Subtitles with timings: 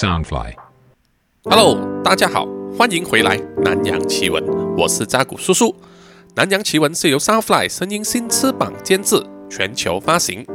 [0.00, 0.54] Soundfly。
[1.44, 4.42] Hello，大家好，欢迎回来《南洋奇闻》，
[4.74, 5.66] 我是扎古叔叔。
[6.34, 10.46] 《南洋奇闻》是由 Soundfly 声音新翅膀监制，全球发行。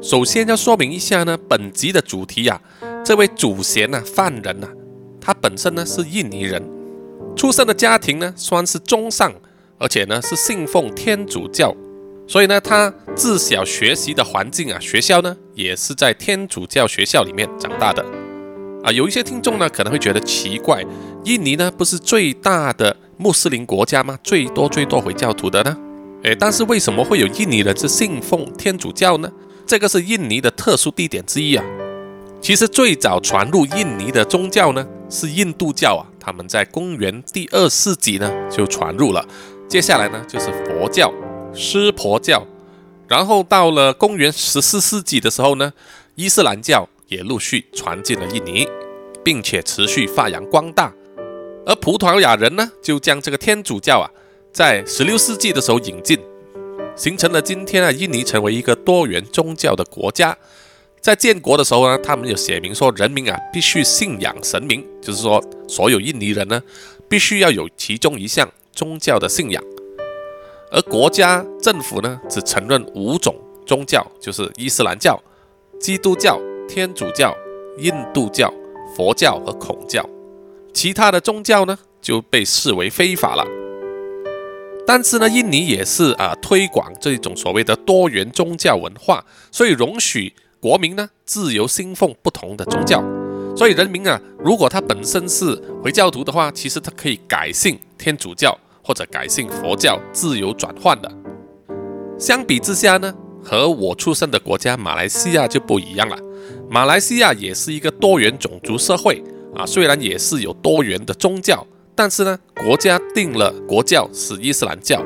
[0.00, 2.58] 首先要说明一下呢，本集的主题呀、
[3.04, 4.66] 这位主嫌呐、犯人呐、
[5.20, 6.62] 他本身呢是印尼人，
[7.36, 9.30] 出生的家庭呢算是中上，
[9.76, 11.76] 而且呢是信奉天主教，
[12.26, 18.02] 所以呢他自小学习的环境啊，学校呢也是在天主教学校里面长大的。
[18.84, 20.84] 啊，有一些听众呢可能会觉得奇怪，
[21.24, 24.18] 印尼呢不是最大的穆斯林国家吗？
[24.22, 25.76] 最多最多回教徒的呢？
[26.22, 29.30] 诶，但是为什么会有印尼人是信奉天主教呢？
[29.66, 31.64] 这个是印尼的特殊地点之一啊。
[32.40, 39.26] 其实最早传入印尼的宗教呢是印度教啊，他们在公元第二世纪呢就传入了。
[39.68, 41.12] 接下来呢就是佛教、
[41.52, 42.46] 湿婆教，
[43.08, 45.72] 然后到了公元十四世纪的时候呢，
[46.14, 48.68] 伊斯兰教也陆续传进了印尼，
[49.24, 50.92] 并且持续发扬光大。
[51.66, 54.06] 而葡萄牙人呢，就将这个天主教啊，
[54.52, 56.18] 在十六世纪的时候引进，
[56.96, 60.36] 形成了今天啊，印尼成为一个多元宗教的国家。
[61.00, 66.60] 在建国的时候呢，他们有写明说，人民啊必须信仰神明，就是说，所有印尼人呢，
[67.08, 69.62] 必须要有其中一项宗教的信仰。
[70.70, 73.34] 而国家政府呢，只承认五种
[73.64, 75.22] 宗教，就是伊斯兰教、
[75.80, 77.34] 基督教、天主教、
[77.78, 78.52] 印度教、
[78.94, 80.06] 佛教和孔教，
[80.74, 83.44] 其他的宗教呢就被视为非法了。
[84.86, 93.02] 但是呢，印尼也是啊推广这种所谓的多元宗教文化，所以容许国民呢自由信奉不同的宗教。
[93.56, 101.10] 所以人民啊，如果他本身是回教徒的话，其实他可以改信天主教或者改信佛教，自由转换的。
[102.18, 106.16] 相比之下呢，和我出生的国家马来西亚就不一样了。
[106.70, 109.22] 马来西亚也是一个多元种族社会
[109.56, 115.02] 啊，虽然也是有多元的宗教，但是呢，国家定了国教是伊斯兰教。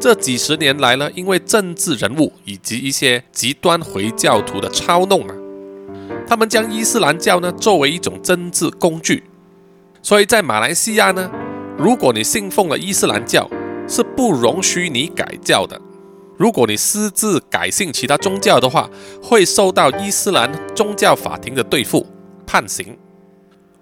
[0.00, 5.34] 这几十年来呢，因为政治人物以及一些极端回教徒的操弄啊，
[6.26, 9.22] 他们将伊斯兰教呢作为一种政治工具，
[10.02, 11.30] 所以在马来西亚呢，
[11.78, 13.48] 如果你信奉了伊斯兰教，
[13.86, 15.80] 是不容许你改教的。
[16.38, 18.88] 如果你私自改信其他宗教的话，
[19.20, 22.06] 会受到伊斯兰宗教法庭的对付
[22.46, 22.96] 判刑。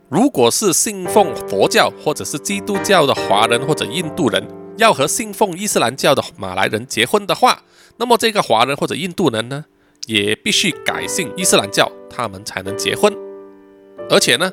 [0.08, 4.42] 如果是信奉佛教或者是基督教的华人或者印度人，
[4.78, 7.62] 要和信奉伊斯兰教的马来人结婚的话，
[7.98, 9.66] 那么这个华人或者印度人呢，
[10.06, 13.14] 也必须改信伊斯兰教，他们才能结婚。
[14.08, 14.50] 而且呢，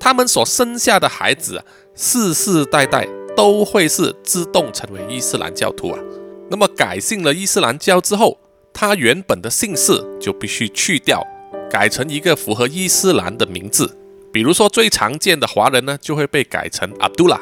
[0.00, 5.98] 他们所生下的孩子啊，世世代代都会是自动成为伊斯兰教徒啊。
[6.54, 8.38] 那么改信了伊斯兰教之后，
[8.72, 11.20] 他原本的姓氏就必须去掉，
[11.68, 13.98] 改成一个符合伊斯兰的名字。
[14.32, 17.40] 比如说最常见的华人呢，就会被改成阿杜拉。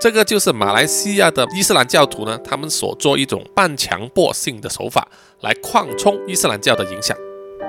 [0.00, 5.06] 这个就是马来西亚的伊斯兰教徒呢，他们所做一种半强迫性的手法
[5.42, 7.14] 来扩充伊斯兰教的影响。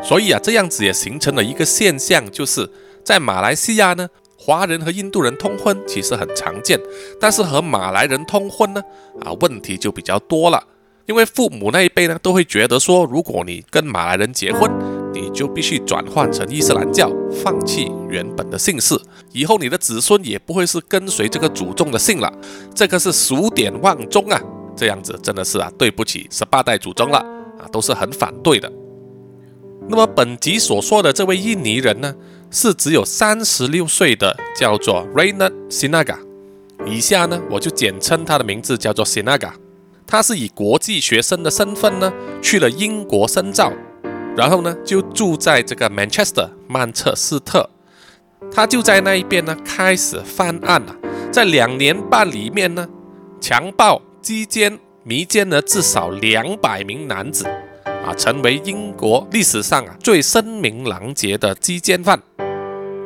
[0.01, 2.69] 所以啊，这样子也形成了一个现象，就是
[3.03, 4.07] 在马来西亚呢，
[4.49, 6.79] 华人和印度人通婚其实很常见，
[7.19, 8.81] 但是和马来人通婚呢，
[9.21, 10.63] 啊，问题就比较多了。
[11.05, 14.67] 因为父母那一辈呢，都会觉得说，如果你跟马来人结婚，
[15.13, 17.11] 你就必须转换成伊斯兰教，
[17.43, 18.99] 放弃原本的姓氏，
[19.33, 22.33] 以后你的子孙也不会是跟随这个祖宗的姓了，
[22.73, 24.41] 这个是数典忘宗啊，
[24.75, 27.19] 这样子真的是啊，对不起十八代祖宗了
[27.59, 28.71] 啊，都是很反对的。
[29.87, 32.15] 那么本集所说的这位印尼人呢，
[32.51, 36.17] 是只有三十六岁的，叫做 Raynard Sinaga。
[36.85, 39.51] 以下呢，我就简称他的名字叫做 Sinaga。
[40.07, 42.11] 他是以国际学生的身份呢，
[42.41, 43.71] 去了英国深造，
[44.35, 47.69] 然后呢，就住在这个 Manchester 曼彻斯特。
[48.51, 50.95] 他就在那一边呢，开始犯案了。
[51.31, 52.87] 在两年半里面呢，
[53.39, 57.45] 强暴、击奸、迷奸了至少两百名男子。
[57.85, 62.19] 啊，成为英国历史上啊最声名狼藉的击奸犯。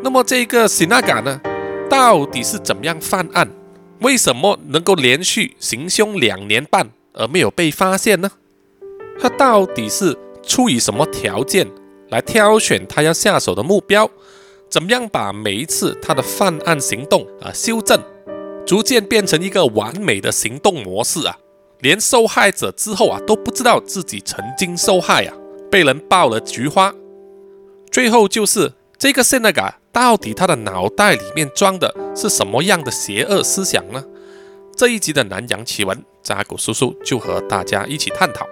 [0.03, 1.39] 那么这个 Sinaga 呢，
[1.89, 3.49] 到底是怎么样犯案？
[4.01, 8.29] 为什么能够连续行凶两年半而没有被发现呢？
[9.17, 11.65] 他到底是出于什么条件
[12.09, 14.09] 来挑选他要下手的目标？
[14.69, 17.97] 怎么样把每一次他的犯案行动啊修正，
[18.65, 21.37] 逐渐变成一个完美的行动模式啊？
[21.79, 25.33] 连受害者之后啊都不知道自己曾经受害啊，
[25.71, 26.93] 被人爆了菊花。
[27.89, 34.03] 最后就是这个 Senaga 到底他的脑袋里面装的是什么样的邪恶思想呢？
[34.75, 38.47] 这一集的南洋奇闻，扎古叔叔就和大家一起探讨。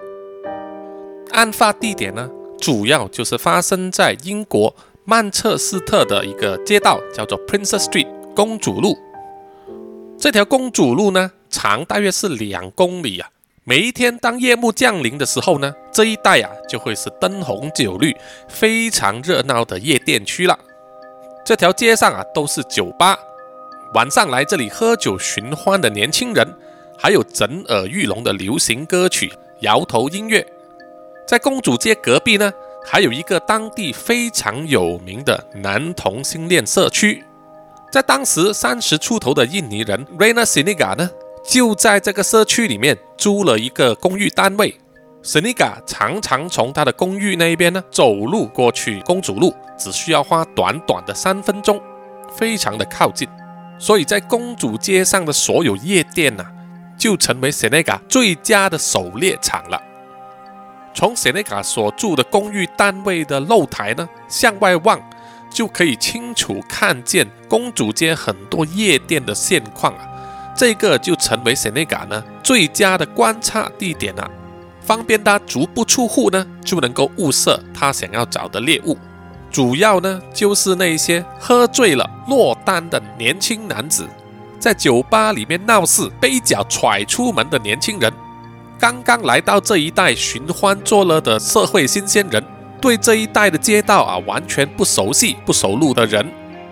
[1.32, 2.30] 案发地点呢，
[2.60, 8.96] 主要就是发生在英国曼彻斯特的一个街道，叫做 Princess Street 公主路。
[10.20, 13.28] 这条公主路呢，长大约是两公里啊。
[13.64, 18.16] 每一天当夜幕降临的时候呢，这一带啊就会是灯红酒绿、
[18.48, 20.60] 非常热闹的夜店区了。
[21.44, 23.18] 这条街上啊都是酒吧，
[23.94, 26.48] 晚上来这里喝酒寻欢的年轻人，
[26.98, 30.46] 还有震耳欲聋的流行歌曲、摇头音乐。
[31.28, 32.52] 在公主街隔壁呢，
[32.86, 37.24] 还有一个当地非常有名的男同性恋社区。
[37.92, 41.10] 在当时三十出头的印尼人 Rena Siniga 呢，
[41.44, 44.76] 就在这个社区里面租了一个公寓单位。
[45.24, 51.82] Siniga 常常从他的公寓那边呢走路过去公主路，只需要花短短的三分钟，
[52.36, 53.28] 非常的靠近。
[53.80, 56.46] 所以在公主街上的所有夜店呐，
[56.96, 59.82] 就成为 Senega 最佳的狩猎场了。
[60.94, 65.02] 从 Senega 所住的公寓单位的露台呢，向外望，
[65.50, 70.08] 就可以清楚看见公主街很多夜店的现况啊。
[70.56, 74.30] 这个就成为 Senega 呢最佳的观察地点了。
[74.82, 78.96] 方便他足不出户呢，就能够物色他想要找的猎物。
[79.52, 84.08] 主要呢就是那些喝醉了落单的年轻男子，
[84.58, 88.12] 在酒吧里面闹事被脚踹出门的年轻人，
[88.80, 92.42] 刚刚来到这一带寻欢作乐的社会新鲜人，
[92.80, 96.26] 对这一带的街道啊完全不熟悉、不熟路的人，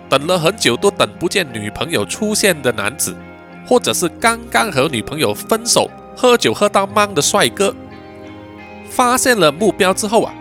[0.08, 3.14] 等了很久都等不见女朋友出现的男子，
[3.66, 7.74] 或者是刚刚和女朋友分手、喝酒喝到懵的帅哥。
[8.88, 10.34] 发现了目标之后啊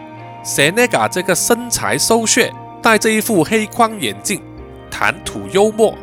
[0.44, 2.51] ，Senega 这个身材瘦削、
[2.81, 4.41] 戴着一副黑框眼镜、
[4.89, 5.95] 谈吐幽默、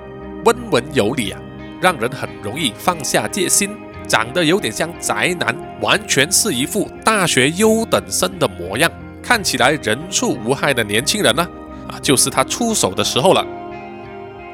[0.44, 1.40] 温文有礼啊，
[1.80, 3.70] 让人很容易放下戒心。
[4.06, 8.88] 长得有点像宅男，完全是一副大学优等生的模样，
[9.20, 11.44] 看起来人畜无害的年轻人呢，
[11.88, 13.44] 啊，就是他出手的时候了。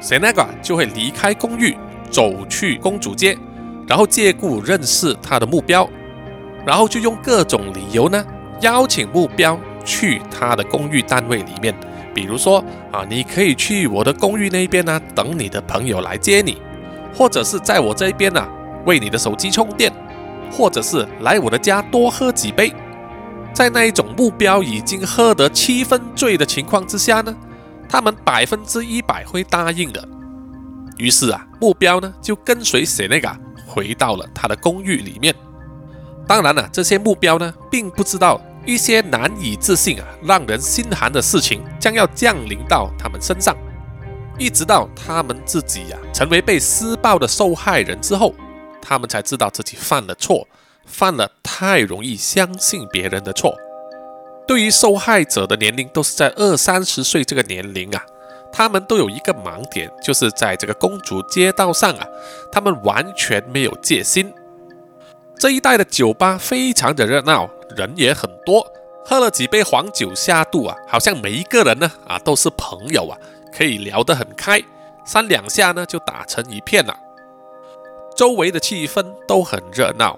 [0.01, 1.77] Senega 就会离开公寓，
[2.09, 3.37] 走去公主街，
[3.87, 5.87] 然后借故认识他的目标。
[6.65, 8.25] 然后就用各种理由呢，
[8.61, 11.73] 邀请目标去他的公寓单位里面，
[12.13, 16.61] 比如说啊，你可以去我的公寓那边呢，等你的朋友来接你，
[17.15, 18.47] 或者是在我这边呢，
[18.85, 19.91] 为你的手机充电，
[20.51, 22.73] 或者是来我的家多喝几杯。
[23.53, 27.35] 在那一种目标已经喝得七分醉的情况之下呢，
[27.87, 30.07] 他们百分之一百会答应的。
[30.97, 33.35] 于是啊，目标呢就跟随 Senega
[33.67, 35.35] 回到了他的公寓里面。
[36.27, 43.55] 当然了，这些目标呢，并不知道一些难以置信啊、让人心寒的事情将要降临到他们身上。
[44.37, 48.33] 一直到他们自己呀成为被施暴的受害人之后，
[48.81, 50.47] 他们才知道自己犯了错，
[50.85, 53.55] 犯了太容易相信别人的错。
[54.47, 58.03] 对于受害者的年龄都是在二三十岁这个年龄啊，
[58.51, 62.07] 他们都有一个盲点，就是在这个公主街道上啊，
[62.51, 64.33] 他们完全没有戒心。
[65.37, 68.65] 这一带的酒吧非常的热闹，人也很多。
[69.05, 73.17] 喝了几杯黄酒下肚啊，好像每一个人呢啊都是朋友啊，
[73.51, 74.61] 可以聊得很开，
[75.05, 76.97] 三两下呢就打成一片了。
[78.15, 80.17] 周围的气氛都很热闹，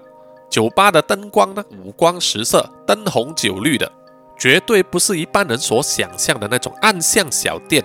[0.51, 3.91] 酒吧的灯光呢五光十色，灯红酒绿的，
[4.37, 7.83] 绝对不是一般人所想象的那种暗巷小店。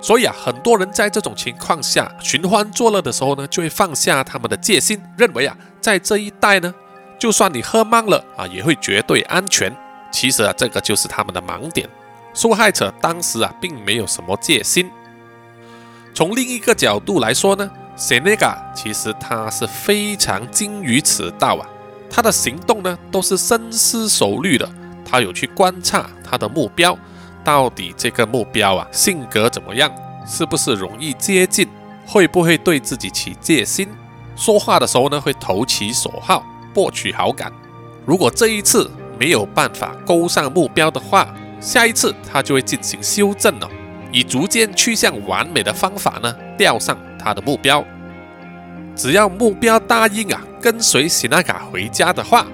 [0.00, 6.74] 所以啊，很多人在这种情况下寻欢作乐的时候呢，就会放下他们的戒心，认为啊，在这一带呢，
[7.24, 9.74] 就算你喝慢了啊，也会绝对安全。
[10.12, 11.88] 其实啊，这个就是他们的盲点。
[12.34, 14.90] 受害者当时啊，并没有什么戒心。
[16.12, 21.64] 从另一个角度来说呢，Senega 其实他是非常精于此道啊，
[22.10, 24.70] 他的行动呢都是深思熟虑的，
[25.02, 26.94] 他有去观察他的目标。
[27.42, 29.90] 到底这个目标啊，性格怎么样？
[30.26, 31.66] 是不是容易接近？
[32.06, 33.88] 会不会对自己起戒心？
[34.36, 37.50] 说话的时候呢，会投其所好，博取好感。
[38.04, 43.70] 如果这一次没有办法勾上目标的话，下一次他就会进行修正了，
[44.12, 47.82] 以逐渐趋向完美的方法呢，钓上他的目标。
[48.94, 52.46] 只要目标答应啊，跟随 Sinaga 回家的话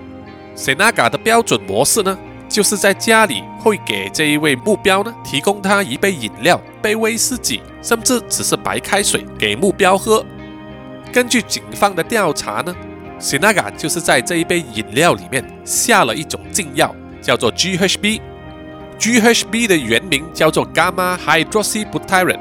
[0.55, 2.17] ，Sinaga 的标准模式呢？
[2.49, 10.27] 就是在家里会给这一位目标呢提供他一杯饮料、杯威士忌，甚至只是白开水给目标喝。
[11.13, 12.75] 根据警方的调查呢
[13.21, 18.21] ，Sinaga 就是在这一杯饮料里面下了一种禁药，叫做 GHB。
[18.99, 22.41] GHB 的原名叫做 Gamma Hydroxybutyrate，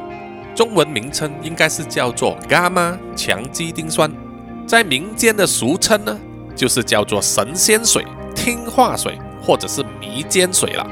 [0.56, 4.12] 中文名称应该是叫做 Gamma 强基丁酸，
[4.66, 6.20] 在民间的俗称呢
[6.56, 8.06] 就是叫做神仙水、
[8.36, 9.20] 听话水。
[9.42, 10.86] 或者是迷奸水了。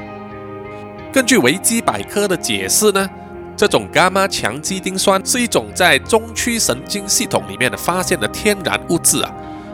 [1.12, 3.08] 根据维基百科的解释呢，
[3.54, 9.30] 这种伽马强基丁酸是一种在中区神经系统里面的发现的天然物质啊，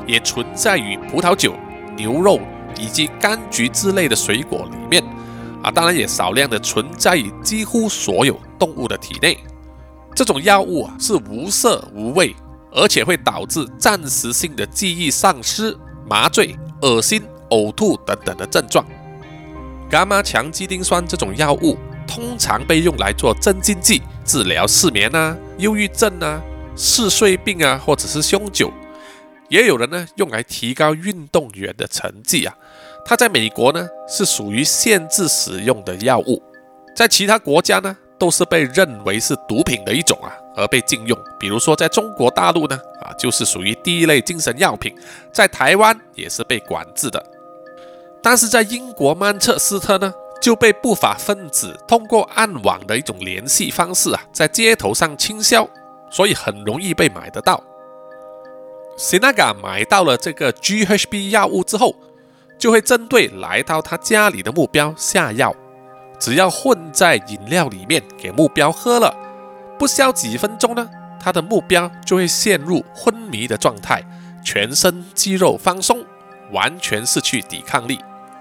[0.07, 1.55] 也存在于葡萄酒、
[1.97, 2.41] 牛肉
[2.79, 5.03] 以及柑橘之类的水果里面
[5.63, 9.39] 啊，当然也少量的存在于几乎所有动物的体内。
[10.15, 12.35] 这种药物啊是无色无味，
[12.71, 15.77] 而且会导致暂时性的记忆丧失、
[16.09, 18.85] 麻醉、恶心、呕吐等等的症状。
[19.91, 26.43] 伽马强基丁酸这种药物通常被用来做镇静剂，治疗失眠啊、忧郁症啊、
[26.77, 28.73] 嗜睡病啊，或者是酗酒。
[29.49, 32.55] 也有人呢用来提高运动员的成绩啊。
[33.05, 36.43] 它在美国呢是属于限制使用的药物，
[36.97, 37.97] 在其他国家呢。
[38.17, 41.19] 都是被认为是毒品的一种啊，而被禁用。
[41.39, 44.95] 比如说，在中国大陆呢，啊，就是属于第一类精神药品，
[45.33, 47.23] 在台湾也是被管制的。
[48.23, 55.69] 但是在英国曼彻斯特呢，就被不法分子通过暗网的一种联系方式啊，在街头上倾销，
[56.09, 57.63] 所以很容易被买得到。
[58.97, 61.97] Sinaga 买到了这个 GHB 药物之后，
[62.59, 65.55] 就会针对来到他家里的目标下药。
[66.21, 69.15] 只要混在饮料里面给目标喝了，
[69.79, 70.89] 不消几分钟呢，
[71.21, 74.01] 他的目标就会陷入昏迷的状态，
[74.45, 76.05] 全身肌肉放松，
[76.53, 77.99] 完全失去抵抗力，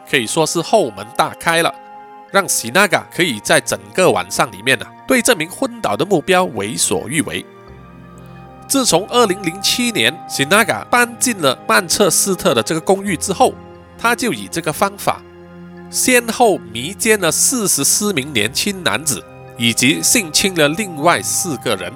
[0.10, 1.74] 可以说是后门大开了，
[2.32, 7.44] 让喜纳嘎可以在整个晚上里面呢，对这名昏倒的目标为所欲为。
[8.68, 13.54] 自从2007年喜纳嘎搬进了曼彻斯特的这个公寓之后，
[13.98, 15.22] 他就以这个方法。
[15.90, 19.24] 先后迷奸了四十四名年轻男子，
[19.58, 21.94] 以及性侵了另外四个人，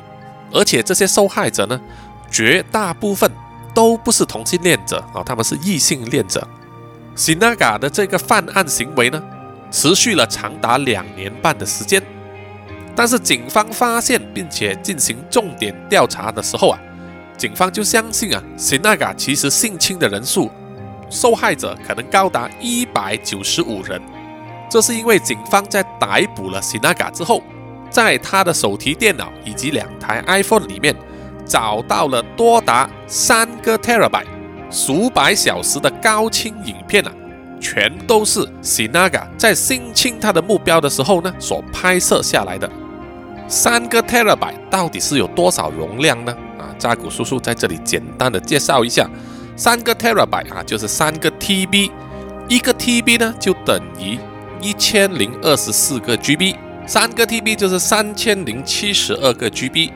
[0.53, 1.81] 而且这些受害者呢，
[2.29, 3.31] 绝大部分
[3.73, 6.47] 都不是同性恋者啊，他们是异性恋者。
[7.15, 9.19] 辛纳嘎的这个犯案行为呢，
[9.71, 11.99] 持续了长达两年半的时间，
[12.97, 16.79] 但是警方发现并且进行重点调查的时候啊，
[17.37, 20.49] 警方就相信啊，辛纳嘎其实性侵的人数。
[21.07, 24.01] 受害者可能高达一百九十五人，
[24.67, 27.43] 这是因为警方在逮捕了辛纳嘎之后，
[27.91, 30.95] 在他的手提电脑以及两台 iPhone 里面
[31.45, 34.25] 找到了多达三个 terabyte
[34.71, 37.11] 数百小时的高清影片啊，
[37.61, 42.67] 全都是辛纳嘎在性侵他的目标的时候呢所拍摄下来的。
[43.47, 46.35] 三个 terabyte 到底是有多少容量呢？
[46.59, 49.09] 啊，扎古叔叔在这里简单的介绍一下。
[49.55, 51.89] 三个 terabyte 啊，就是三个 TB，
[52.49, 54.19] 一个 TB 呢就等于
[54.61, 59.91] 一千零二十四个 GB，三个 TB 就是三千零七十二个 GB。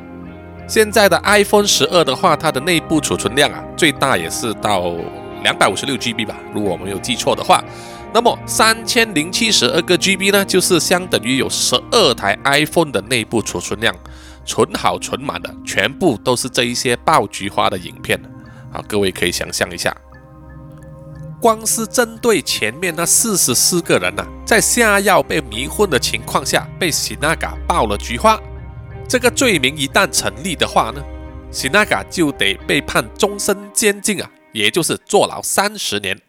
[0.67, 4.93] 现在的 iPhone 十二的话，它的内部储存量啊，最大也是到
[5.43, 7.63] 两百五十六 GB 吧，如果我没有记错的话。
[8.13, 13.95] 那么三千零七十二个 GB 呢，就是相等于有十二台 iPhone 的内部储存量，
[14.45, 18.21] 存好存满的，全部都是这一些爆菊花的影片。
[18.71, 19.95] 好，各位可以想象一下，
[21.41, 28.37] 光是针对前面那四十四个人呐，在下药被迷昏的情况下被喜纳嘎爆了菊花，
[29.07, 31.01] 这个罪名一旦成立的话呢，
[31.49, 36.19] 喜纳嘎就得被判终身监禁啊，也就是坐牢三十年。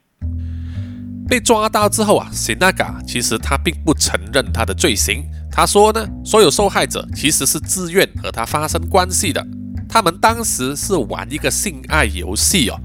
[1.32, 9.42] 被抓到之后啊，喜纳嘎其实他并不承认他的罪行，他说呢，所有受害者其实是自愿和他发生关系的。
[9.88, 12.78] 他们当时是玩一个性爱游戏哦，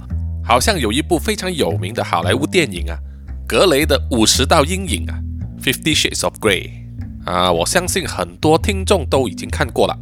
[0.45, 2.97] 好像有一部非常有名的好莱坞电影啊，
[3.45, 5.19] 格雷的五十道阴影啊
[5.61, 6.69] ，Fifty Shades of Grey
[7.25, 9.97] 啊，我相信很多听众都已经看过了。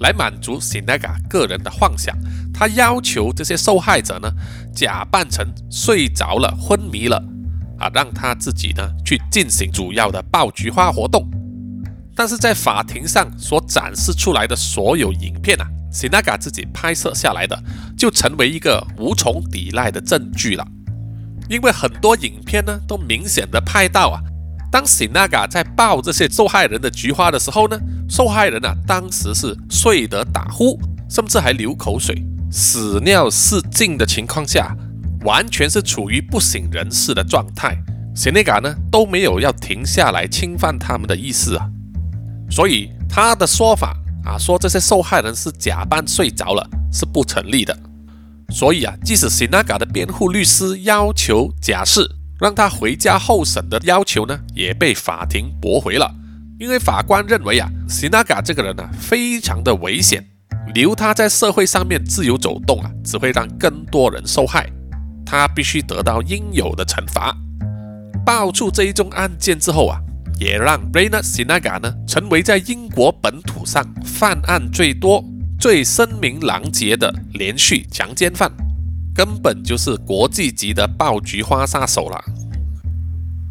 [0.00, 2.16] 来满足 Sinaga 个人的幻想，
[2.54, 4.32] 他要求这些受害者呢，
[4.74, 7.22] 假扮成睡着了、昏迷了
[7.78, 11.28] 啊，让他自己呢去进行主要的爆菊花活动。
[12.14, 15.66] 但是在法庭上所展示出来的所有影片啊。
[15.92, 17.62] Sinaga 自己拍摄下来的，
[17.98, 20.66] 就成为一个无从抵赖的证据了。
[21.50, 24.18] 因为很多影片呢，都明显的拍到啊，
[24.70, 34.74] 当 Sinaga 在抱这些受害人的菊花的时候呢，受害人啊，当时是睡得打呼，甚至还流口水、屎尿失禁的情况下，
[35.24, 37.76] 完全是处于不省人事的状态。
[38.14, 41.68] Sinaga 呢，都没有要停下来侵犯他们的意思啊，
[42.50, 43.96] 所以他的说法。
[44.24, 47.76] 啊，说这些受害人是假扮睡着了是不成立的，
[48.50, 56.14] 所以啊，即使 Sinaga 的辩护律师要求假释，让他回家候审的要求呢，也被法庭驳回了，
[56.60, 60.24] 因为法官认为啊，Sinaga 这个人呢非常的危险，
[60.72, 64.70] 留他在社会上面自由走动啊，只会让更多人受害，
[65.24, 67.36] 他必须得到应有的惩罚。
[68.24, 70.00] 爆出这一宗案件之后啊。
[70.40, 75.24] 也让 Rayna Sinaga 呢成为在英国本土上犯案最多、
[75.56, 78.50] 最声名狼藉的连续强奸犯，
[79.14, 82.24] 根本就是国际级的爆菊花杀手了。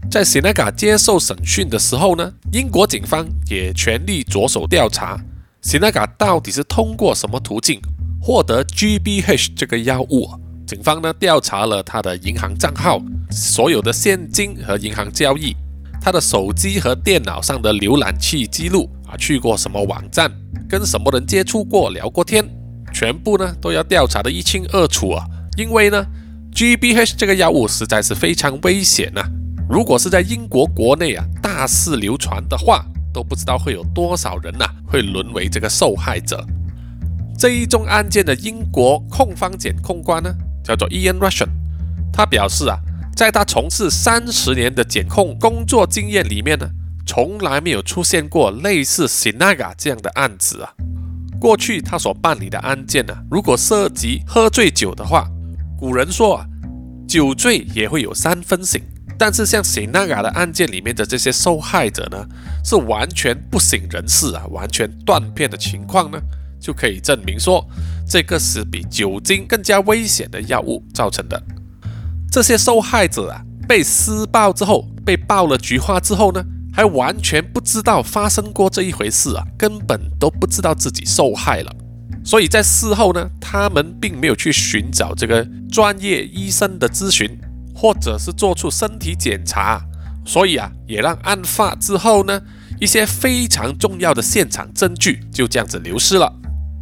[0.10, 5.18] 在 Sinaga 接受审讯的时候呢，英国警方也全力着手调查
[5.63, 7.80] Sinaga 到底是通过什么途径
[8.20, 10.30] 获得 GBH 这个药物。
[10.65, 15.56] 警方呢调查了他的银行账号、所有的现金和银行交易、
[16.00, 20.32] 他的手机和电脑上的浏览器记录啊，去过什么网站、
[20.70, 22.46] 跟什么人接触过、聊过天，
[22.94, 25.25] 全部呢都要调查的一清二楚啊。
[25.58, 26.06] 因为呢
[26.53, 29.22] ，GBH 这个药物实在是非常危险呐。
[29.70, 36.46] 如果是在英国国内啊大肆流传的话，都不知道会有多少人呐会沦为这个受害者。
[37.38, 40.34] 这一宗案件的英国控方检控官呢？
[40.63, 41.50] 叫做 Ian Russian，
[42.13, 42.77] 他表示啊，
[43.15, 46.70] 在他从事三十年的检控工作经验里面呢，
[47.06, 50.74] 从来没有出现过类似 Sinaga 这样的案子啊。
[51.39, 55.27] 过去他所办理的案件呢，如果涉及喝醉酒的话，
[55.77, 56.46] 古人说啊，
[57.08, 58.82] 酒醉也会有三分醒。
[59.18, 62.25] 但是像 Sinaga 的案件里面的这些受害者呢，
[62.63, 66.20] 是完全不省人事啊，完全断片的情况呢。
[66.62, 67.68] 就可以证明说，
[68.08, 71.41] 这个是比酒精更加危险的药物造成的。
[72.32, 76.41] 这些受害者啊，被施暴之后，被爆了菊花之后呢，
[76.72, 81.75] 还完全不知道发生过这一回事啊，根本都不知道自己受害了。
[82.24, 87.38] 所以在事后呢，他们并没有去寻找这个专业医生的咨询，
[87.74, 89.84] 或者是做出身体检查，
[90.24, 92.39] 所以啊，也让案发之后呢，
[92.80, 96.32] 一些非常重要的现场证据就这样子流失了。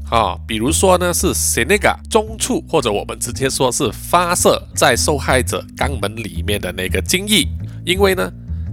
[0.09, 7.47] 啊，比如说呢，是 s e n e g a 中处，或者我们直接说是发射在受害者肛门里面的那个精液，
[7.85, 8.31] 因为呢，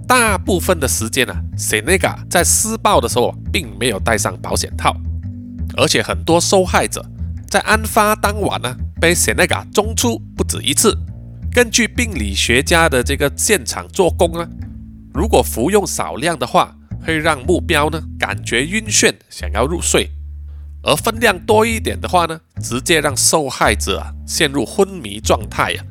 [0.08, 4.96] 大部分的时间呢 s e n e g a 在施暴的时候并没有戴上保险套，
[5.76, 7.04] 而且很多受害者
[7.46, 10.96] 在案发当晚呢，被 s e n e g a 中出不止一次。
[11.52, 14.48] 根据病理学家的这个现场做工呢，
[15.12, 20.10] 如果服用少量的话，会让目标呢感觉晕眩，想要入睡。
[20.86, 25.82] 而分量多一点的话呢，直接让受害者啊陷入昏迷状态呀，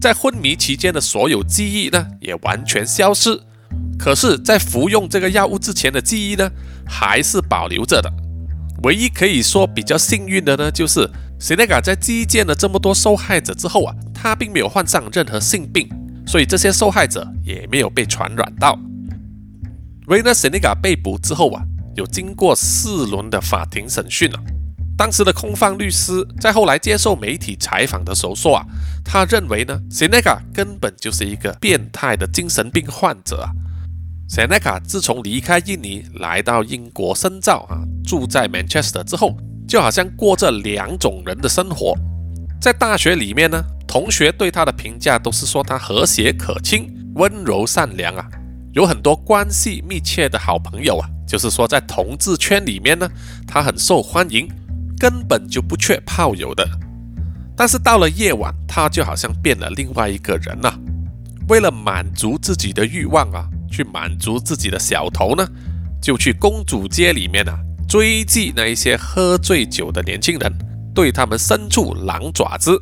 [0.00, 3.36] 在昏迷期间的所有记忆呢也完全消失，
[3.98, 6.48] 可是，在服用这个药物之前的记忆呢
[6.86, 8.08] 还是保留着的。
[8.84, 15.88] 唯一可以说比较幸运的呢，就是 Sinaga 在击见了这么多受害者之后啊，他并没有患上任何性病，
[16.24, 18.78] 所以这些受害者也没有被传染到。
[20.06, 21.64] 维纳 Sinaga 被捕之后啊。
[21.98, 24.38] 有经过四轮的法庭审讯了。
[24.96, 28.64] 当时的控方律师在后来接受媒体采访的时候说啊，
[29.04, 33.50] 他认为呢，Seneca 根本就是一个变态的精神病患者啊。
[34.28, 41.94] Seneca 自从离开印尼来到英国深造啊，住在 Manchester 之后，就好像过着两种人的生活。
[42.60, 48.28] 在大学里面呢，同学对他的评价都是说他和谐可亲、温柔善良啊，
[48.78, 51.08] 有很多关系密切的好朋友啊。
[51.26, 53.10] 就是说，在同志圈里面呢，
[53.44, 54.48] 他很受欢迎，
[54.96, 56.64] 根本就不缺炮友的。
[57.56, 60.72] 但是到了夜晚，他就好像变了另外一个人了。
[61.48, 65.44] 为了满足自己的欲望啊，去满足自己的小头呢，
[66.00, 70.52] 就去公主街里面啊追击那一些喝醉酒的年轻人，
[70.94, 72.80] 对他们伸出狼爪子。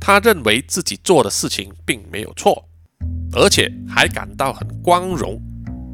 [0.00, 2.68] 他认为自己做的事情并没有错，
[3.32, 5.40] 而且还感到很光荣。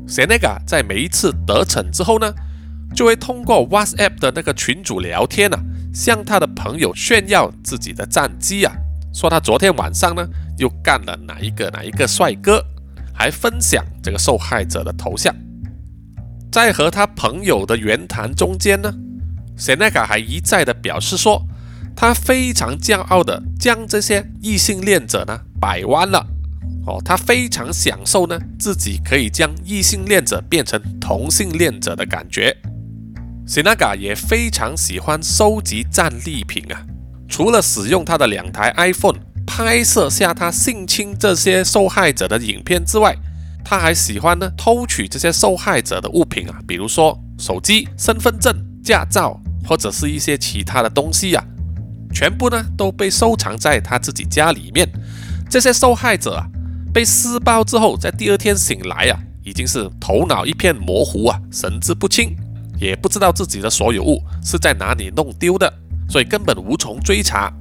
[0.06, 2.32] Seneca 在每一次得逞之后呢，
[2.94, 5.60] 就会通过 WhatsApp 的那个群主聊天啊，
[5.94, 8.72] 向他的朋友炫耀自己的战绩啊，
[9.14, 12.64] 说他昨天晚上呢又干了哪一个哪一个帅哥，
[13.14, 15.34] 还分享这个受害者的头像。
[16.50, 18.92] 在和他朋友的言谈中间呢
[19.56, 21.46] ，Seneca 还一再的表示说，
[21.94, 26.26] 他非常骄傲的将这些异性恋者呢摆弯了。
[26.86, 32.56] 哦，他非常享受呢，自己可以将异性恋者变成同性恋者的感觉。
[33.46, 36.86] Sinaga 也非常喜欢收集战利品啊，
[37.28, 43.16] 除了使用他的两台 iPhone 拍摄下他性侵这些受害者的影片之外，
[43.64, 51.44] 他还喜欢呢偷取这些受害者的物品啊，比如说手机、身份证、驾照或者是一些其他的东西啊，
[52.14, 54.88] 全部呢都被收藏在他自己家里面。
[55.50, 56.46] 这些受害者啊。
[56.92, 62.34] 被施暴之后，在第二天醒来啊，已经是头脑一片模糊啊，神志不清，
[62.80, 65.72] 也不知道自己的所有物是在哪里弄丢的，
[66.08, 67.52] 所以根本无从追查。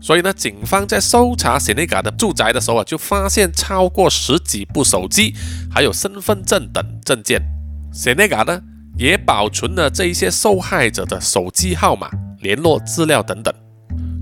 [0.00, 5.34] 所以呢，警方在搜查塞内嘎的住宅的时候啊，就发现超过十几部手机，
[5.68, 7.42] 还有身份证等证件。
[7.92, 8.60] 塞内嘎呢，
[8.96, 13.52] 也保存了这一些受害者的手机号码、联络资料等等。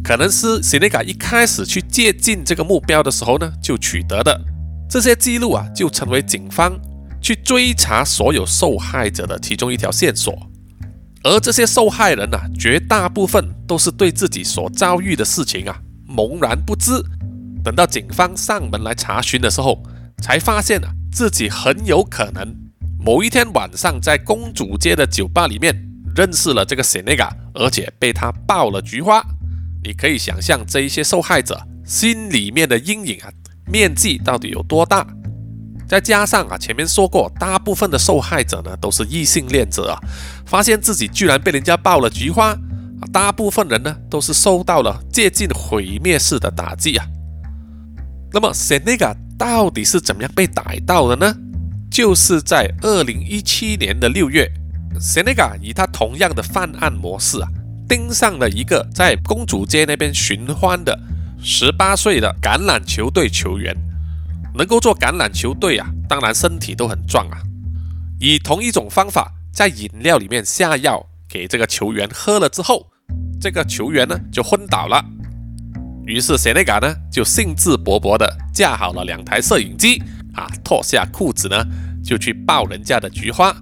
[0.07, 4.41] 可能是塞内嘎一开始去接近这个目标的时候呢，就取得的
[4.89, 6.79] 这些记录啊，就成为警方
[7.21, 10.33] 去追查所有受害者的其中一条线索。
[11.25, 15.77] 而这些受害人呢，绝大部分都是对自己所遭遇的事情啊
[16.09, 16.93] 茫然不知。
[17.65, 19.83] 等到警方上门来查询的时候，
[20.23, 22.55] 才发现啊自己很有可能
[23.05, 25.75] 某一天晚上在公主街的酒吧里面
[26.15, 29.21] 认识了这个 Senega，而且被他爆了菊花。
[29.87, 33.31] 你可以想象这一些受害者心里面的阴影啊
[33.71, 35.07] 面积到底有多大。
[35.87, 40.01] 再加上啊，前面说过，大部分的受害者呢都是异性恋者啊，
[40.45, 47.07] 发现自己居然被人家爆了菊花啊，大部分人呢都是受到了接近毁灭式的打击啊。
[48.33, 51.33] 那么 Senega 到底是怎么样被逮到的呢？
[51.89, 54.51] 就是在二零一七年的六月
[54.99, 57.49] ，Senega 以他同样的犯案模式啊，
[57.89, 60.99] 盯上了一个在公主街那边寻欢的
[61.43, 63.75] 十八岁的橄榄球队球员。
[64.55, 67.37] 能够做橄榄球队啊，当然身体都很壮啊。
[68.19, 72.87] 以同一种方法，在饮料里面下药给这个球员喝了之后，
[73.39, 75.05] 这个球员呢就昏倒了。
[76.07, 81.63] 于是谢内嘎呢就兴致勃勃地架好了两台摄影机啊，脱下裤子呢
[82.03, 83.55] 就去抱人家的菊花。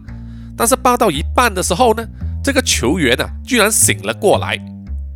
[0.57, 2.07] 但是抱到一半的时候呢，
[2.45, 4.59] 这个球员呢居然醒了过来，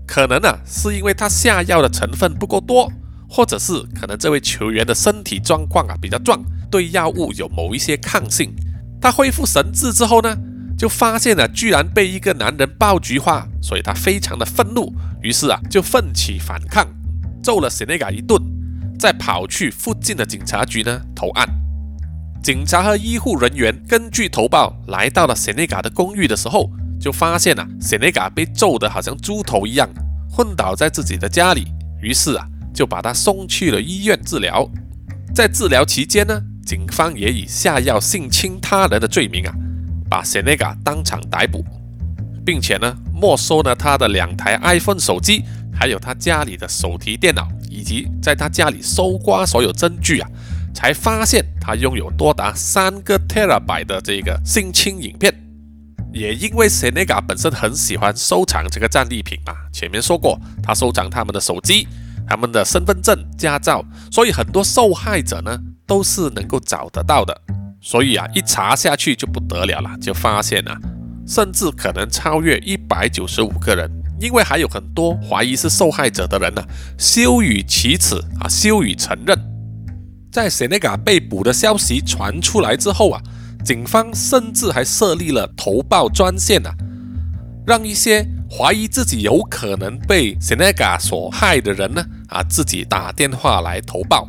[0.06, 2.90] 可能呢是因为他下药的成分不够多。
[3.30, 8.50] 或者是可能这位球员的身体状况啊比较壮，对药物有某一些抗性。
[9.02, 10.34] 他恢复神智之后呢，
[10.78, 16.88] 就发现了居然被一个男人爆菊花，所以他非常的愤怒，于是啊就奋起反抗，
[17.42, 18.42] 揍了塞内嘎一顿，
[18.98, 21.46] 再跑去附近的警察局呢投案。
[22.42, 29.88] 警察和医护人员根据投报来到了塞内嘎的公寓的时候，就发现啊塞内嘎被揍得好像猪头一样，
[30.30, 31.66] 昏倒在自己的家里。
[32.00, 32.46] 于是啊。
[32.74, 34.64] 就把他送去了医院治疗，
[35.34, 39.52] 在治疗期间呢，警方也以下药性侵他人的罪名啊，
[40.08, 41.64] 把 Senega 当场逮捕，
[42.46, 45.42] 并且呢，没收了他的两台 iPhone 手机，
[45.74, 50.30] 还有他家里的手提电脑，以及在他家里搜刮所有证据啊，
[50.72, 55.34] 才发现他拥有多达三个 terabyte 的这个性侵影片。
[56.12, 61.86] 也因为 Senega 本身很喜欢收藏这个战利品嘛，前面说过，他收藏他们的手机。
[62.30, 67.34] 他们的身份证、驾照，所以很多受害者呢都是能够找得到的。
[67.80, 70.78] 所以啊，一查下去就不得了了，就发现啊，
[71.26, 73.90] 甚至可能超越一百九十五个人，
[74.20, 76.62] 因为还有很多怀疑是受害者的人呢，
[76.98, 79.34] 羞于启齿啊，羞于承认。
[80.30, 83.22] 在 Senega 被捕的消息传出来之后啊，
[83.64, 86.74] 警方甚至还设立了投报专线啊，
[87.66, 92.04] 让一些怀疑自己有可能被 Senega 所害的人呢。
[92.28, 94.28] 啊，自己打电话来投报，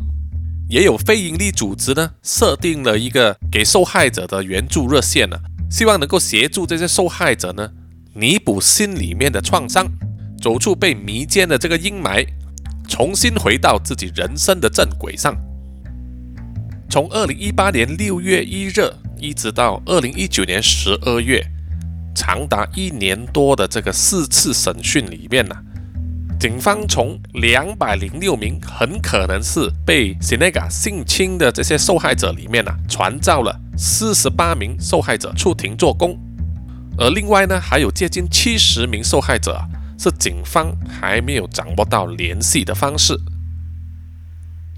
[0.69, 5.37] 也有非营利组织呢，设定了一个给受害者的援助热线呢，
[5.69, 7.69] 希望能够协助这些受害者呢，
[8.13, 9.85] 弥补心里面的创伤，
[10.41, 12.25] 走出被迷奸的这个阴霾，
[12.87, 15.35] 重新回到自己人生的正轨上。
[16.89, 21.45] 从二零一八年六月一日一直到二零一九年十二月，
[22.15, 25.55] 长达一年多的这个四次审讯里面呢。
[26.39, 36.17] 警方从两百零六名很可能是被 Senega 性侵的这些受害者里面呢，传召了四十八名受害者出庭做供，
[36.97, 39.61] 而另外呢，还有接近七十名受害者
[39.97, 43.19] 是警方还没有掌握到联系的方式。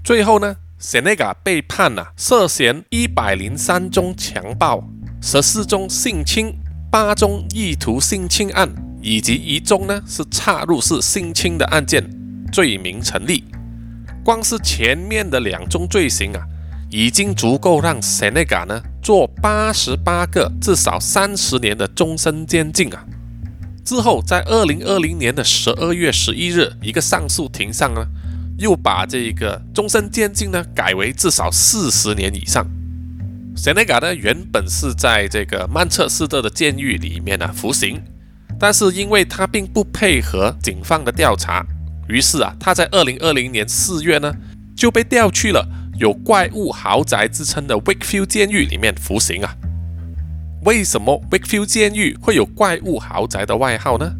[0.02, 4.82] 最后呢，Senega 被判了涉嫌一百零三宗强暴、
[5.22, 6.52] 十四宗性侵、
[6.90, 8.68] 八宗意图性侵案。
[9.04, 12.08] 以及一宗呢是插入式性侵的案件，
[12.52, 13.42] 罪名成立。
[14.22, 16.40] 光是前面的两宗罪行啊，
[16.88, 23.04] 已经足够让 Senega 呢做八十八个至少三十年的终身监禁啊。
[23.84, 28.06] 之后在二零二零年的十二月十一日，一个上诉庭上呢，
[28.62, 32.64] 又把这个终身监禁呢改为至少四十年以上。
[33.56, 38.00] Senega 呢原本是在这个曼彻斯特的监狱里面呢服刑。
[38.58, 41.66] 但是因为他并不配合警方的调查，
[42.08, 44.32] 于是啊，他在二零二零年四月呢
[44.76, 45.66] 就被调去了
[45.98, 49.56] 有“怪物豪宅”之称的 Wakefield 监狱里面服刑啊。
[50.64, 54.12] 为什么 Wakefield 监狱会有“怪物豪宅”的外号呢？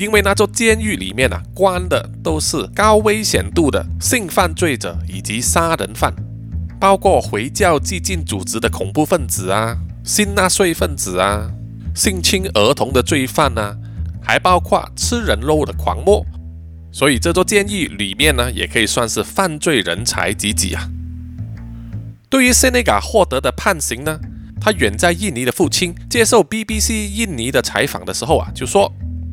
[0.00, 6.10] 因为那座监狱里面啊，关的都是高危险度的性犯罪者以及杀人犯，
[6.80, 11.50] 包括回教激进组织的恐怖分子啊、新纳粹分子啊、
[11.94, 13.76] 性侵儿童的罪犯啊，
[14.22, 16.24] 还包括吃人肉的狂魔。
[16.90, 20.88] 所以这座监狱里面呢，也可以算是犯罪人才济济啊。
[22.30, 24.18] 对于塞内嘎获得的判刑呢，
[24.62, 28.90] 他远在印尼的父亲接受 BBC 印尼的采访的时候啊，就说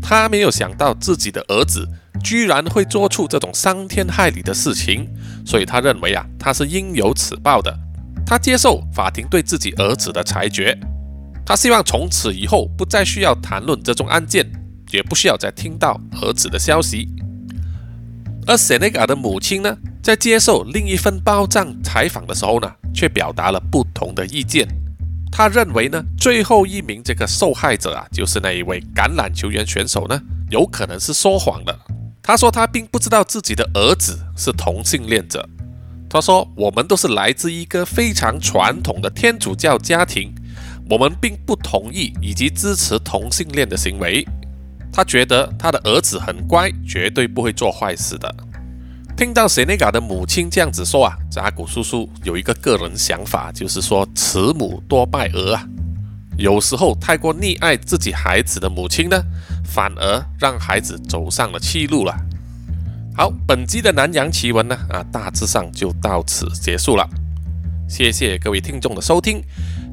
[0.09, 1.85] 他没有想到自己的儿子
[2.23, 5.05] 居然会做出这种伤天害理的事情，
[5.45, 7.77] 所以他认为啊，他是应有此报的。
[8.25, 10.79] 他接受法庭对自己儿子的裁决，
[11.45, 14.49] 他希望从此以后不再需要谈论这宗案件，
[14.91, 17.09] 也不需要再听到儿子的消息。
[18.45, 24.65] 而塞内嘎的母亲呢，在接受另一份报章采访的时候呢，却表达了不同的意见。
[25.31, 31.77] 他认为呢，最后一名这个受害者啊，就是那一位橄榄球员选手呢，有可能是说谎的。
[32.23, 35.47] 他说他并不知道自己的儿子是同性恋者。
[36.09, 40.33] 他说我们都是来自一个非常传统的天主教家庭，
[40.89, 44.25] 我们并不同意以及支持同性恋的行为。
[44.91, 48.33] 他觉得他的儿子很乖，绝对不会做坏事的。
[49.17, 55.67] 听到塞内嘎的母亲这样子说啊，扎古叔叔有一个个人想法，就是说慈母多败儿啊。
[56.37, 59.19] 有时候太过溺爱自己孩子的母亲呢，
[59.65, 62.15] 反而让孩子走上了歧路了。
[63.15, 67.09] 好，本期的南洋奇闻呢，啊，大致上就到此结束了。
[67.89, 69.41] 谢谢各位听众的收听。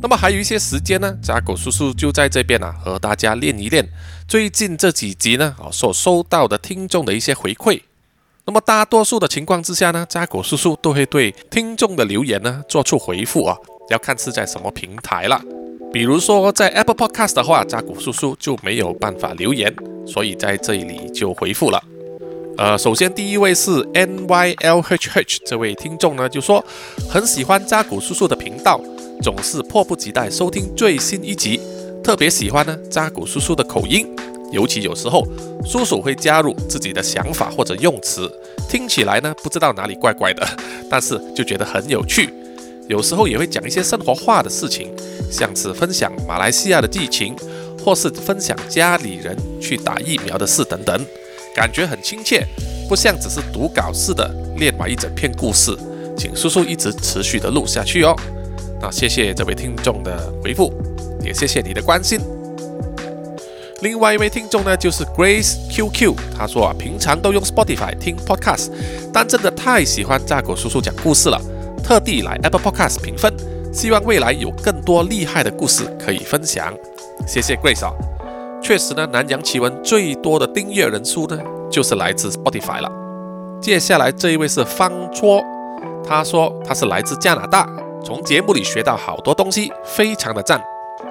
[0.03, 3.89] 那么还有一些时间呢，扎古叔叔就在这边啊，和大家练一练
[4.29, 7.81] 最近这几集呢，啊所收到的听众的一些回馈。
[8.47, 13.57] 那么大多数的情况之下呢，扎古叔叔都会对听众的留言呢做出回复啊，
[13.89, 15.41] 要看是在什么平台了。
[15.91, 19.75] 比如说在 Apple Podcast 的话，扎古叔叔就没有办法留言，
[20.07, 21.83] 所以在这里就回复了。
[22.59, 26.63] 呃，首先第一位是 N Y L H H 这位听众呢，就说
[27.09, 28.79] 很喜欢扎古叔叔的频道。
[29.23, 31.59] 总是迫不及待收听最新一集，
[32.03, 34.07] 特别喜欢呢扎古叔叔的口音，
[34.55, 35.27] 尤其有时候
[35.65, 38.31] 叔叔会加入自己的想法或者用词，
[38.71, 40.47] 听起来呢不知道哪里怪怪的，
[40.89, 42.33] 但是就觉得很有趣。
[42.87, 44.93] 有时候也会讲一些生活化的事情，
[45.29, 47.35] 像是分享马来西亚的剧情，
[47.85, 51.05] 或是分享家里人去打疫苗的事等等，
[51.55, 52.47] 感觉很亲切，
[52.89, 55.77] 不像只是读稿似的练完一整篇故事。
[56.17, 58.15] 请叔叔一直持续的录下去哦。
[58.81, 60.73] 那谢谢这位听众的回复，
[61.25, 62.21] 也谢谢你的关心。
[63.85, 68.71] 另外一位听众呢，就是 Grace QQ，他说啊，平常都用 Spotify 听 Podcast，
[69.13, 71.39] 但真的太喜欢炸狗叔叔讲故事了，
[71.85, 73.31] 特地来 Apple Podcast 评分，
[73.75, 76.73] 希望未来有更多厉害的故事可以分享。
[77.27, 77.93] 谢谢 Grace 啊，
[78.63, 81.39] 确实呢，南洋奇闻最多的订阅人数呢，
[81.71, 82.91] 就是来自 Spotify 了。
[83.61, 85.45] 接下来这一位是方戳，
[86.09, 87.69] 他说他是来自加拿大。
[88.03, 90.59] 从节目里学到好多东西，非常的赞，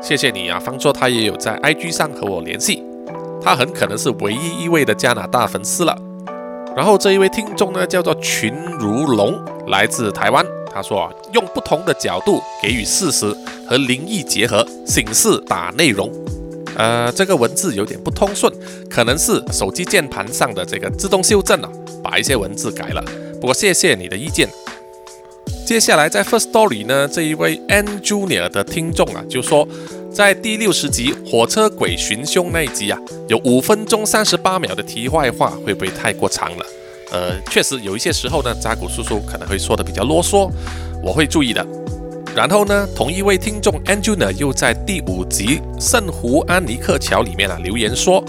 [0.03, 2.83] 谢谢你啊，方卓他也有在 IG 上和我联系，
[3.41, 5.97] 他很可能是唯一一位的加拿大粉丝了。
[6.75, 9.33] 然后这一位听众呢，叫做群如龙，
[9.67, 13.33] 来自台湾，他说啊，用不同的角度给予事实
[13.65, 16.11] 和灵异结合，醒示打内容。
[16.75, 18.51] 呃，这个文字有点不通顺，
[18.89, 21.69] 可能是手机键盘上的这个自动修正了，
[22.03, 23.01] 把一些文字改了。
[23.39, 24.49] 不过谢谢你的意见。
[25.65, 29.65] 接下来在 First Story 呢，这一位 N Junior 的听众啊，就说
[30.11, 32.99] 在第六十集火车鬼寻凶那一集啊，
[33.29, 36.65] 有五分钟三十八秒的题外话，会不会太过长了？
[37.11, 40.51] 呃，确实有一些时候呢，扎古叔叔可能会说的比较啰嗦，
[41.01, 41.65] 我会注意的。
[42.35, 48.21] 然后呢，同一位听众 N Junior 又在第五集圣湖安尼克桥里面啊留言说，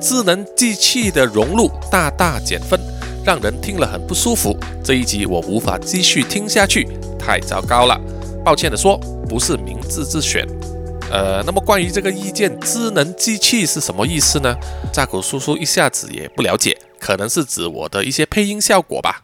[0.00, 2.78] 智能机器的融入大大减分。
[3.28, 4.58] 让人听了很不舒服。
[4.82, 6.88] 这一集我无法继续听下去，
[7.18, 8.00] 太糟糕了。
[8.42, 8.96] 抱歉的说，
[9.28, 10.48] 不是明智之选。
[11.12, 14.56] 呃，那么关于这个意见，智能机器是什么意思呢？
[14.90, 19.22] 扎古叔叔一下子也不了解，可能是指我的一些配音效果吧。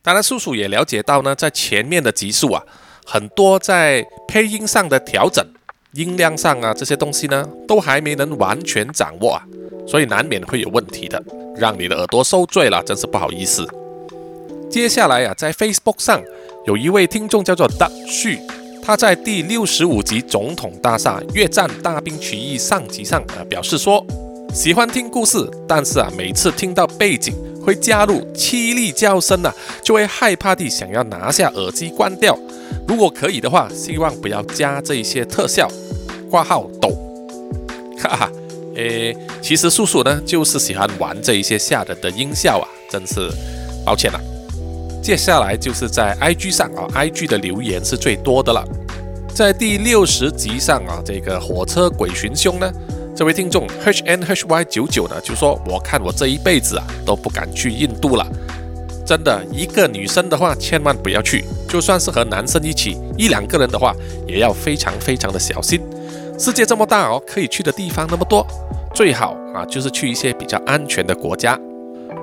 [0.00, 2.62] 当然，叔叔也了解到呢，在前面的集数啊，
[3.04, 5.44] 很多在配音上的调整、
[5.92, 9.42] 音量上啊这些东西呢，都还没能完全掌握啊，
[9.86, 11.22] 所以难免会有问题的。
[11.56, 13.66] 让你的耳朵受罪了，真是不好意思。
[14.70, 16.22] 接下来啊，在 Facebook 上
[16.64, 18.38] 有一位听众叫做大旭，
[18.80, 24.06] 他在第六十五集总统大厦越战大兵曲艺上集上啊表示说，
[24.54, 32.38] 喜欢听故事，但是啊每次听到背景会加入凄厉叫声啊，就会害怕地想要拿下耳机关掉。
[32.86, 35.68] 如果可以的话，希望不要加这一些特效。
[36.30, 36.90] 挂号抖，
[37.98, 38.30] 哈哈。
[38.76, 43.28] 诶，其实叔叔呢就是喜欢玩这一些吓人的音效啊，真是
[43.84, 44.20] 抱歉了。
[45.02, 48.64] 接下来就是在 IG 上啊，IG 的留言是最多的了。
[49.34, 52.72] 在第六十集上啊，这个火车鬼寻凶呢，
[53.16, 58.26] 这位听众 H N H Y 九九呢就说：“我看我这一辈子啊都不敢去印度了。
[59.04, 63.94] 真的，一个女生的话千万不要去，就算是和男生一起一两个人的话，
[64.26, 65.80] 也要非常非常的小心。
[66.36, 68.44] 世界这么大哦，可以去的地方那么多，
[68.92, 71.56] 最好啊就是去一些比较安全的国家。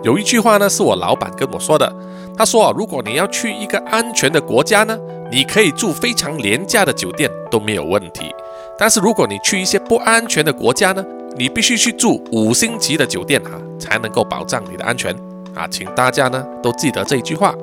[0.04, 1.92] 有一句话呢是我老板跟我说的。”
[2.38, 4.96] 他说：“如果你要去一个安全的国家呢，
[5.32, 8.32] 你可以住非常廉价的酒店都没有问题。
[8.78, 11.04] 但是如果你去一些不安全的国家呢，
[11.36, 15.16] 你必须去住五星级的酒店啊，才能够保障你的安全
[15.56, 15.68] 啊。
[15.68, 17.56] 请大家呢都记得这一句话。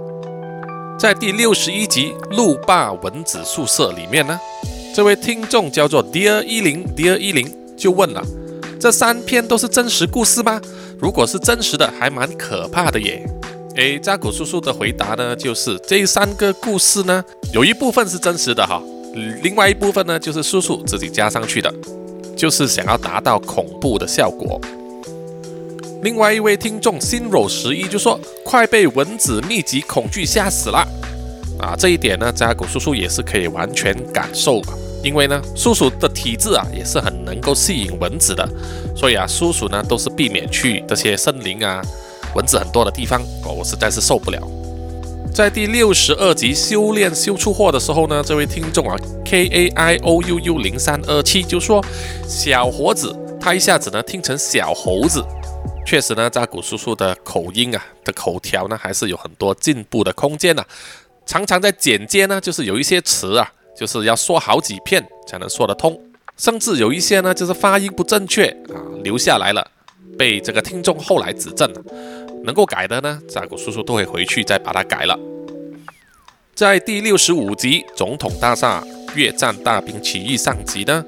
[0.96, 4.38] 在第六十一集《路霸蚊子宿舍》里面呢，
[4.94, 8.24] 这位听众叫做 Dear 一零 Dear 一零就问了：
[8.80, 10.60] 这三篇都是真实故事吗？
[10.98, 13.28] 如果是真实的，还蛮可怕的耶。”
[13.76, 18.80] 诶，扎古叔叔的回答呢，就是这三个故事呢，有一部分是真实的哈，
[19.42, 21.74] 另外一部分呢，就是叔叔自己加上去的，
[22.36, 24.60] 就是想要达到恐怖的效果。
[26.04, 30.86] 另外一位听众心柔十一就说，快被蚊子密集恐惧吓死了
[31.58, 31.74] 啊！
[31.78, 34.60] 这一点呢，扎古叔叔也是可以完全感受，
[35.02, 38.46] 因为呢，叔叔的体质啊，也是很能够吸引蚊子的，
[38.94, 41.80] 所以啊，叔叔呢都是避免去这些森林啊。
[42.34, 44.38] 蚊子很多的地方，我实在是受不了。
[45.32, 51.82] 在第六十二集修炼修出货的时候呢，这位听众啊，K A I O U U 零三二七就说
[52.28, 55.24] 小伙子，他一下子呢听成小猴子。
[55.86, 60.64] 确实呢，扎古叔叔的口音啊的口条呢，还是有很多进步的空间呐。
[61.26, 65.98] 常常在剪接呢，就是有一些词啊，就是要说好几遍才能说得通，
[66.36, 69.66] 甚至有一些呢，就是发音不正确啊，留下来了，
[70.18, 71.80] 被这个听众后来指正了。
[72.44, 75.18] 能够改的呢，扎古叔叔都会回去再把它改了。
[76.54, 81.04] 在第六十五集《总统大厦越战大兵起义》上集呢，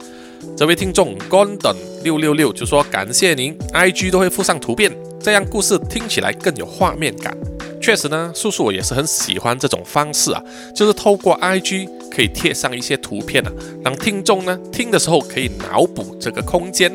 [0.57, 4.91] 这位听众 Golden 六六六就说：“感谢您，IG 都会附上图片，
[5.21, 7.37] 这样故事听起来更有画面感。”
[7.79, 10.43] 确实呢，叔叔我也是很喜欢这种方式啊，
[10.75, 13.53] 就是透过 IG 可以贴上一些图片啊，
[13.85, 16.91] 让听众呢听的时候可以脑补这个空间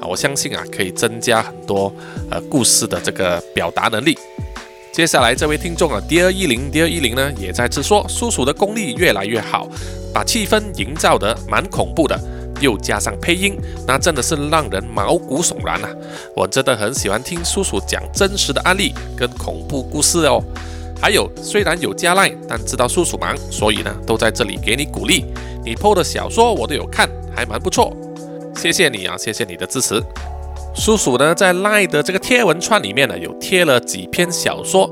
[0.00, 0.08] 啊。
[0.08, 1.92] 我相信啊，可以增加很多
[2.30, 4.16] 呃故事的这个表达能力。
[4.90, 9.68] 接下来这位听众啊，第二一零第二一零呢，也在次说，叔叔的功力越来越好，
[10.14, 12.18] 把气氛营造得蛮恐怖的，
[12.62, 15.90] 又加上配音，那真的是让人毛骨悚然啊！
[16.34, 20.42] 我真的很喜欢听叔叔讲真实的案例跟恐怖故事哦。
[21.00, 25.26] 还有，虽然有加赖，但知道叔叔忙，所以呢，都在这里给你鼓励。
[25.64, 27.92] 你 PO 的小说我都有看，还蛮不错。
[28.54, 30.00] 谢谢你啊，谢谢你的支持。
[30.74, 34.88] 叔叔呢，在赖的这个贴文串里面呢，有贴了几篇小说，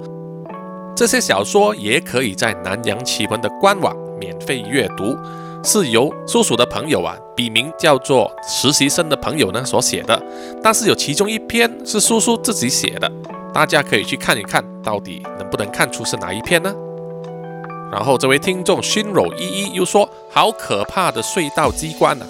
[0.96, 5.16] 这些小说也可以在南洋奇闻的官网免费阅读，
[5.62, 10.20] 是由叔叔的朋友啊，笔名叫做实习生的朋友呢所写的。
[10.62, 13.10] 但是有其中一篇是叔叔自己写的，
[13.52, 16.74] 大家可以去看一看，到底能不能看出是哪一篇呢？
[17.92, 22.26] 然后这位听众心柔依依又说，好可怕的隧道机关啊！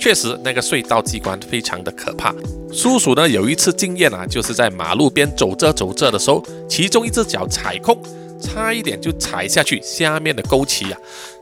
[0.00, 2.32] 确实，那个隧道机关非常的可怕。
[2.72, 8.00] 叔叔呢有一次经验啊，就是在马路边走着走着的时候，其中一只脚踩空，
[8.40, 10.98] 差一点就踩下去下面的沟渠啊。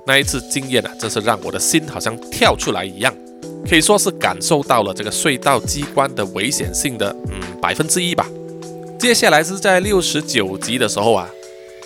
[0.07, 3.15] 那一次经验啊，真是让我的心好像跳出来一样，
[3.69, 8.27] 可以说是感受到了这个隧道机关的危险性的嗯百分之一吧。
[8.99, 11.29] 接下来是在六十九集的时候啊，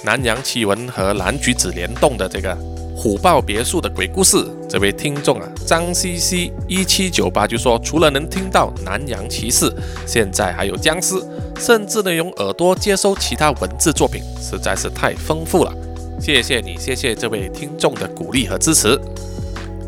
[0.04, 2.56] 南洋奇闻和蓝橘子联动的这个。
[2.94, 4.36] 虎豹别墅的鬼故事，
[4.68, 9.68] 这位听众啊，张西西一七九八就说，除了能听到南洋骑士，
[10.06, 11.16] 现在还有僵尸，
[11.58, 15.72] 甚至能用耳朵接收其他文字作品，实在是太丰富了。
[16.20, 18.98] 谢谢你，谢谢这位听众的鼓励和支持。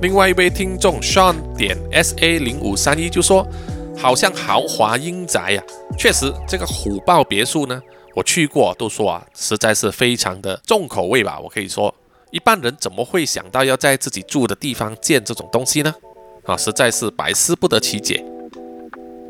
[0.02, 3.46] 另外一位听众 Sean 点 S A 零五三一就说，
[3.96, 5.62] 好像豪华阴宅呀，
[5.98, 7.80] 确实这个虎豹别墅呢，
[8.14, 11.94] 我去过，都说啊，实在是非常的重口味吧，我可以说。
[12.30, 15.94] 一般人怎么会想到要在自己住的地方建这种东西呢？
[16.44, 18.24] 啊，实在是百思不得其解。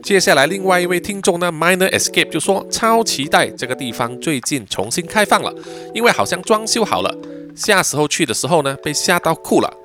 [0.04, 5.50] 接下来，另外一位听众呢，Minor Escape 就说超期待这个地方最近重新开放了，
[5.94, 7.10] 因为好像装修好了。
[7.56, 9.76] 下时候去的时候呢，被吓到哭了，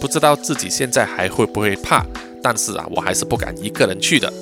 [0.00, 2.06] 不知道自己现在还会不会怕。
[2.42, 4.32] 但是啊，我还是不敢一个人去的。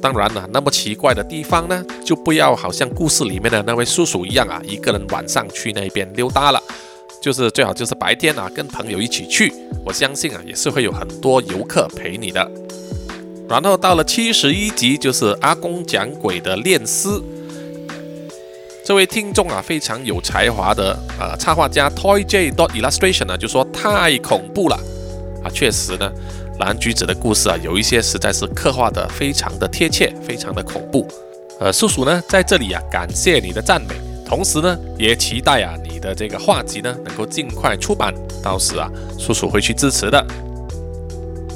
[0.00, 6.62] 当然了，那么奇怪的地方呢，就不要好像故事里面的那位叔叔一样啊，一个人晚上去那边溜达了。
[7.20, 9.52] 就是最好就是白天啊，跟朋友一起去，
[9.84, 12.48] 我相信啊，也是会有很多游客陪你的。
[13.50, 17.08] 然后到了七十一集，就是阿公讲鬼的练诗。
[18.84, 24.78] 这位听众啊，非常有才华的啊，插画家 Toy J dot illustration 呢，就说太恐怖了
[25.42, 26.08] 啊，确实呢，
[26.60, 31.04] 蓝橘子的故事啊，有一些实在是刻画的非常的贴切，非常的恐怖。
[31.58, 38.88] 呃，叔叔呢在这里啊，感谢你的赞美，同时呢，也期待啊你的这个画集呢能够尽快出版，到时啊，
[39.18, 40.24] 叔叔会去支持的。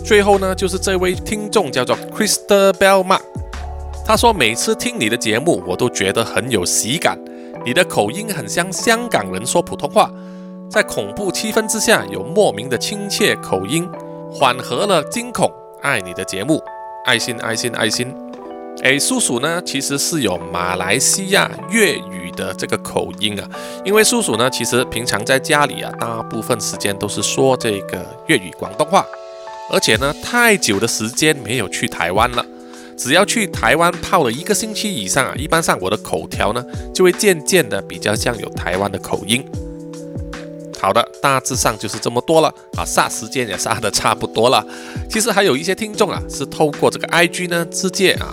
[0.04, 3.22] 最后呢，就是这位听众叫做 Crystal Bell Mark。
[4.04, 7.18] 他说：“每次听你的节目，我都觉得很有喜感。
[7.64, 10.10] 你的口音很像香港人说普通话，
[10.70, 13.88] 在恐怖气氛之下，有莫名的亲切口音，
[14.30, 15.50] 缓和了惊恐。
[15.80, 16.62] 爱你的节目，
[17.06, 18.14] 爱心爱心爱心。
[18.82, 23.48] 哎，叔叔呢，其实是有马来西亚粤语的这个口音啊。
[23.86, 29.06] 因为叔叔呢，其实平常在家里啊，大部分时间都是说这个粤语广东话，
[29.70, 32.44] 而且呢，太久的时间没有去台湾了。”
[32.96, 39.44] 只要去台湾泡了一个星期以上啊，一般上我的口条呢就会渐渐的比较像有台湾的口音。
[40.78, 44.64] 好的，大致上就是这么多了啊，杀时间也杀的差不多了。
[45.10, 48.32] 其实还有一些听众啊，是透过这个 IG 呢直接啊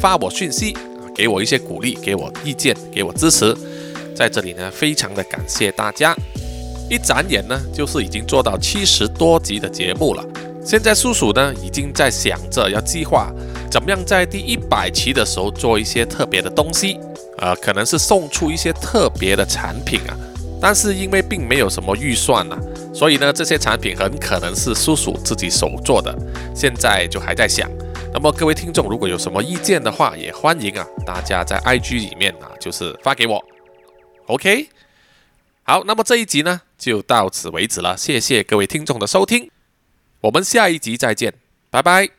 [0.00, 3.54] 发我讯息啊，给我一些鼓励，给我意见，给我支持。
[4.14, 6.16] 在这里呢，非常的感谢大家。
[6.88, 10.24] 一眨眼呢，就是已经做到七十多集的节目了。
[10.64, 13.30] 现在叔叔呢，已经在想着要计划。
[13.70, 16.98] 怎么样在第一百期的时候做一些特别的东西？
[17.38, 20.16] 呃，可能是送出一些特别的产品啊。
[20.60, 22.56] 但是因为并没有什么预算呢，
[22.94, 26.16] 所以呢，这些产品很可能是叔叔自己手做的。
[26.54, 27.70] 现在就还在想。
[28.12, 33.44] 那么各位听众如果有什么意见的话，也欢迎啊，大家在 IG 里面啊，就是发给我。
[34.26, 34.68] OK，
[35.64, 37.96] 好，那么这一集呢就到此为止了。
[37.96, 39.50] 谢谢各位听众的收听，
[40.20, 41.34] 我们下一集再见，
[41.70, 42.15] 拜拜。